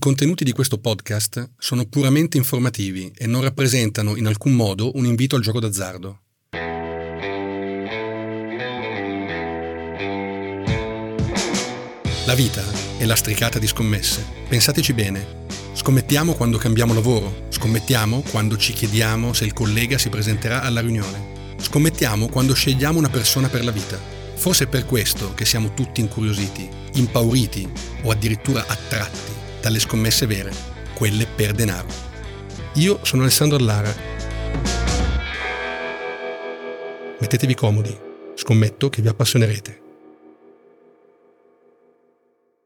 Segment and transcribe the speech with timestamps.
[0.00, 5.36] contenuti di questo podcast sono puramente informativi e non rappresentano in alcun modo un invito
[5.36, 6.20] al gioco d'azzardo.
[12.24, 12.64] La vita
[12.96, 14.24] è lastricata di scommesse.
[14.48, 15.44] Pensateci bene.
[15.74, 21.54] Scommettiamo quando cambiamo lavoro, scommettiamo quando ci chiediamo se il collega si presenterà alla riunione,
[21.58, 23.98] scommettiamo quando scegliamo una persona per la vita.
[24.34, 27.68] Forse è per questo che siamo tutti incuriositi, impauriti
[28.02, 29.29] o addirittura attratti
[29.60, 30.52] dalle scommesse vere,
[30.94, 31.88] quelle per denaro.
[32.74, 33.94] Io sono Alessandro Allara.
[37.20, 37.96] Mettetevi comodi,
[38.34, 39.82] scommetto che vi appassionerete.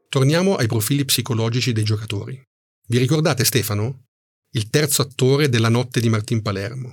[0.09, 2.41] Torniamo ai profili psicologici dei giocatori.
[2.87, 4.05] Vi ricordate Stefano?
[4.53, 6.93] Il terzo attore della notte di Martin Palermo.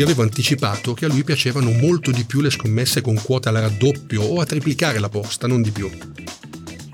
[0.00, 3.56] Vi avevo anticipato che a lui piacevano molto di più le scommesse con quota al
[3.56, 5.90] raddoppio o a triplicare la posta, non di più.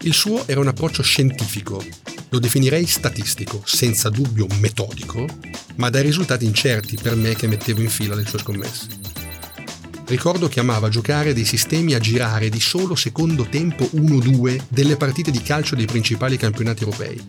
[0.06, 1.84] Il suo era un approccio scientifico,
[2.28, 5.26] lo definirei statistico, senza dubbio metodico,
[5.79, 8.87] ma dai risultati incerti per me che mettevo in fila le sue scommesse.
[10.07, 15.32] Ricordo che amava giocare dei sistemi a girare di solo secondo tempo 1-2 delle partite
[15.32, 17.21] di calcio dei principali campionati europei,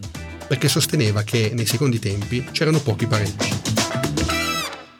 [0.47, 3.66] perché sosteneva che nei secondi tempi c'erano pochi pareggi.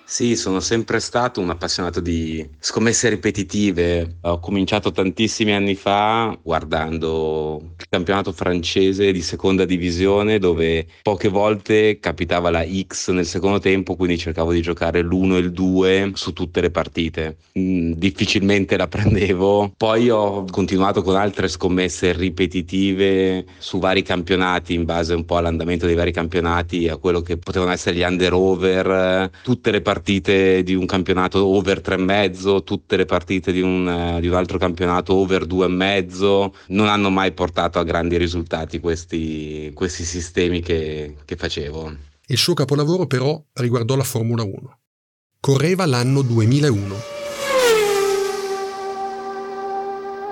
[0.09, 4.19] Sì, sono sempre stato un appassionato di scommesse ripetitive.
[4.21, 11.99] Ho cominciato tantissimi anni fa guardando il campionato francese di seconda divisione dove poche volte
[11.99, 16.31] capitava la X nel secondo tempo, quindi cercavo di giocare l'1 e il 2 su
[16.31, 17.39] tutte le partite.
[17.59, 19.73] Mm, difficilmente la prendevo.
[19.75, 25.85] Poi ho continuato con altre scommesse ripetitive su vari campionati in base un po' all'andamento
[25.85, 30.73] dei vari campionati, a quello che potevano essere gli under-over, tutte le partite partite di
[30.73, 35.45] un campionato over 3,5, tutte le partite di un, uh, di un altro campionato over
[35.45, 41.95] 2,5, non hanno mai portato a grandi risultati questi, questi sistemi che, che facevo.
[42.27, 44.79] Il suo capolavoro però riguardò la Formula 1.
[45.41, 46.95] Correva l'anno 2001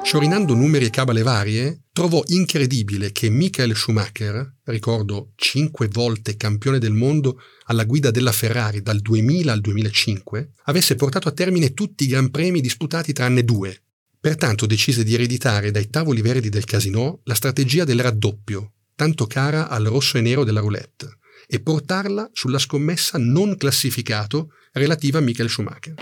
[0.05, 6.91] Sciorinando numeri e cabale varie, trovò incredibile che Michael Schumacher, ricordo cinque volte campione del
[6.91, 12.07] mondo alla guida della Ferrari dal 2000 al 2005, avesse portato a termine tutti i
[12.07, 13.83] Gran Premi disputati tranne due.
[14.19, 19.69] Pertanto decise di ereditare dai tavoli verdi del casino la strategia del raddoppio, tanto cara
[19.69, 25.50] al rosso e nero della roulette, e portarla sulla scommessa non classificato relativa a Michael
[25.50, 25.94] Schumacher.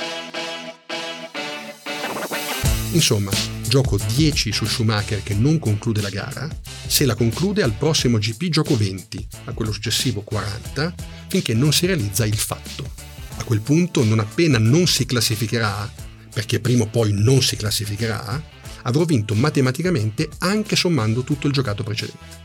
[2.93, 3.29] Insomma,
[3.73, 6.47] gioco 10 su Schumacher che non conclude la gara,
[6.85, 10.93] se la conclude al prossimo GP gioco 20, a quello successivo 40,
[11.27, 12.87] finché non si realizza il fatto.
[13.37, 15.91] A quel punto, non appena non si classificherà,
[16.31, 18.39] perché prima o poi non si classificherà,
[18.83, 22.42] avrò vinto matematicamente anche sommando tutto il giocato precedente.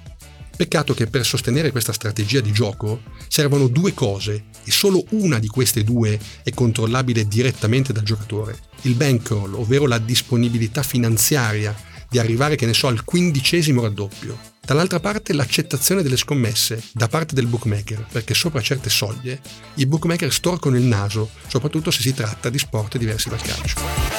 [0.58, 5.46] Peccato che per sostenere questa strategia di gioco servono due cose e solo una di
[5.46, 8.58] queste due è controllabile direttamente dal giocatore.
[8.82, 11.72] Il bankroll, ovvero la disponibilità finanziaria
[12.10, 14.36] di arrivare, che ne so, al quindicesimo raddoppio.
[14.60, 19.41] Dall'altra parte l'accettazione delle scommesse da parte del bookmaker, perché sopra certe soglie
[19.74, 24.17] i bookmaker storcono il naso, soprattutto se si tratta di sport diversi dal calcio.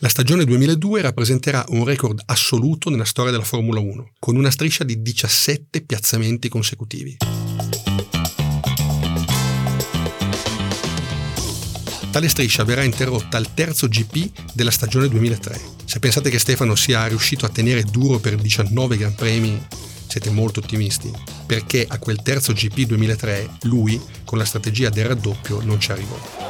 [0.00, 4.84] La stagione 2002 rappresenterà un record assoluto nella storia della Formula 1, con una striscia
[4.84, 7.16] di 17 piazzamenti consecutivi.
[12.12, 15.60] Tale striscia verrà interrotta al terzo GP della stagione 2003.
[15.84, 19.60] Se pensate che Stefano sia riuscito a tenere duro per 19 Gran Premi,
[20.06, 21.10] siete molto ottimisti,
[21.44, 26.47] perché a quel terzo GP 2003 lui, con la strategia del raddoppio, non ci arrivò.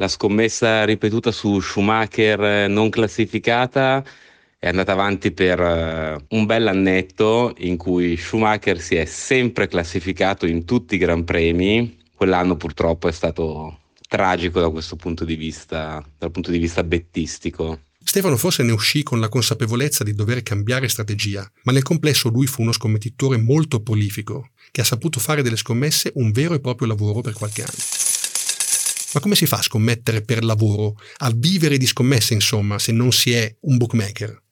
[0.00, 4.02] La scommessa ripetuta su Schumacher eh, non classificata
[4.58, 10.46] è andata avanti per uh, un bel annetto in cui Schumacher si è sempre classificato
[10.46, 11.98] in tutti i Gran Premi.
[12.14, 17.80] Quell'anno purtroppo è stato tragico da questo punto di vista, dal punto di vista bettistico.
[18.02, 22.46] Stefano forse ne uscì con la consapevolezza di dover cambiare strategia, ma nel complesso lui
[22.46, 26.88] fu uno scommettitore molto prolifico, che ha saputo fare delle scommesse un vero e proprio
[26.88, 28.09] lavoro per qualche anno.
[29.12, 33.10] Ma come si fa a scommettere per lavoro, a vivere di scommesse insomma, se non
[33.12, 34.42] si è un bookmaker?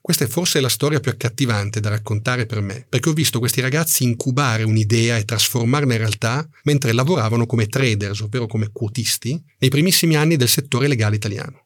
[0.00, 3.62] Questa è forse la storia più accattivante da raccontare per me, perché ho visto questi
[3.62, 9.70] ragazzi incubare un'idea e trasformarla in realtà mentre lavoravano come traders, ovvero come quotisti, nei
[9.70, 11.63] primissimi anni del settore legale italiano.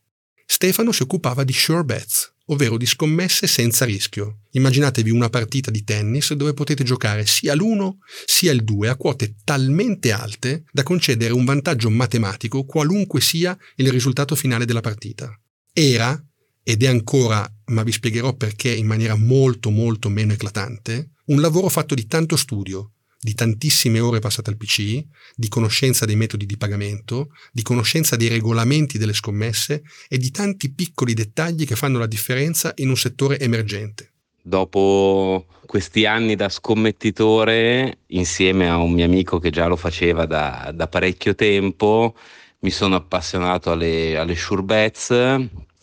[0.51, 4.45] Stefano si occupava di sure bets, ovvero di scommesse senza rischio.
[4.53, 7.91] Immaginatevi una partita di tennis dove potete giocare sia l'1
[8.25, 13.91] sia il 2 a quote talmente alte da concedere un vantaggio matematico qualunque sia il
[13.91, 15.39] risultato finale della partita.
[15.71, 16.19] Era,
[16.63, 21.69] ed è ancora, ma vi spiegherò perché in maniera molto molto meno eclatante, un lavoro
[21.69, 25.05] fatto di tanto studio, di tantissime ore passate al PC,
[25.35, 30.73] di conoscenza dei metodi di pagamento, di conoscenza dei regolamenti delle scommesse e di tanti
[30.73, 34.13] piccoli dettagli che fanno la differenza in un settore emergente.
[34.41, 40.71] Dopo questi anni da scommettitore, insieme a un mio amico che già lo faceva da,
[40.75, 42.15] da parecchio tempo,
[42.61, 45.09] mi sono appassionato alle, alle sure bets.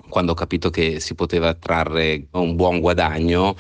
[0.10, 3.56] Quando ho capito che si poteva trarre un buon guadagno,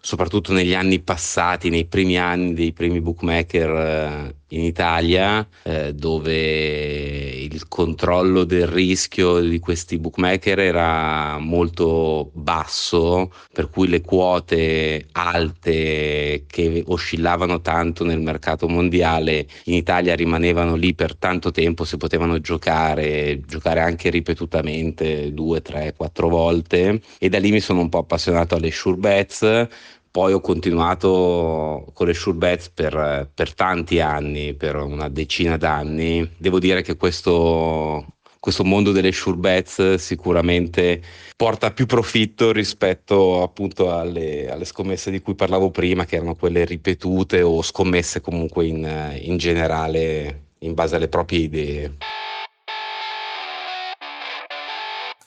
[0.00, 7.38] soprattutto negli anni passati, nei primi anni dei primi bookmaker eh, in Italia, eh, dove
[7.50, 16.44] il controllo del rischio di questi bookmaker era molto basso, per cui le quote alte
[16.46, 22.40] che oscillavano tanto nel mercato mondiale in Italia rimanevano lì per tanto tempo, si potevano
[22.40, 27.00] giocare, giocare anche ripetutamente due, tre, quattro volte.
[27.18, 29.68] E da lì mi sono un po' appassionato alle sure bets
[30.10, 36.28] poi ho continuato con le sure bets per, per tanti anni, per una decina d'anni.
[36.36, 38.06] Devo dire che questo,
[38.40, 41.00] questo mondo delle sure bets sicuramente
[41.36, 46.64] porta più profitto rispetto appunto alle, alle, scommesse di cui parlavo prima, che erano quelle
[46.64, 51.96] ripetute o scommesse comunque in, in generale in base alle proprie idee.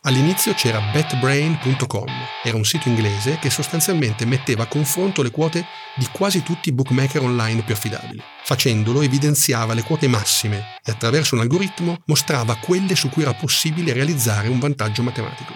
[0.05, 2.07] All'inizio c'era betbrain.com,
[2.43, 5.65] era un sito inglese che sostanzialmente metteva a confronto le quote
[5.95, 8.21] di quasi tutti i bookmaker online più affidabili.
[8.43, 13.93] Facendolo evidenziava le quote massime e attraverso un algoritmo mostrava quelle su cui era possibile
[13.93, 15.53] realizzare un vantaggio matematico.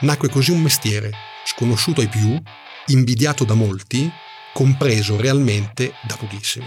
[0.00, 1.12] Nacque così un mestiere,
[1.44, 2.40] sconosciuto ai più,
[2.86, 4.10] invidiato da molti,
[4.54, 6.66] compreso realmente da pochissimi.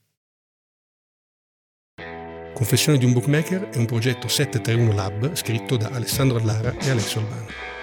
[2.54, 7.20] Confessioni di un Bookmaker è un progetto 731 Lab scritto da Alessandro Allara e Alessio
[7.20, 7.79] Albano.